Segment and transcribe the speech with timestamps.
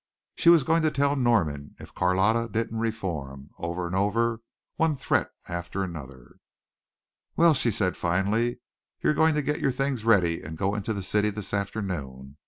[0.33, 4.41] She was going to tell Norman if Carlotta didn't reform over and over,
[4.75, 6.37] one threat after another.
[7.35, 8.61] "Well," she said, finally,
[9.01, 12.37] "you're going to get your things ready and go into the city this afternoon.